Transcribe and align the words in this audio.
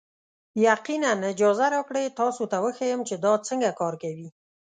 یقینا، 0.67 1.11
اجازه 1.31 1.65
راکړئ 1.75 2.05
تاسو 2.19 2.43
ته 2.51 2.57
وښیم 2.63 2.99
چې 3.07 3.15
دا 3.25 3.33
څنګه 3.47 3.69
کار 3.79 3.93
کوي. 4.03 4.27